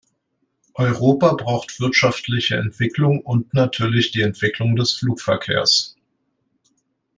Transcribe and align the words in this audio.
Europa 0.73 1.35
braucht 1.35 1.79
wirtschaftliche 1.79 2.57
Entwicklung 2.57 3.19
und 3.19 3.53
natürlich 3.53 4.09
die 4.09 4.21
Entwicklung 4.23 4.75
des 4.75 4.93
Flugverkehrs. 4.93 5.95